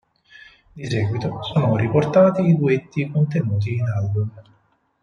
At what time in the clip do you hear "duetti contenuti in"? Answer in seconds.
2.57-3.85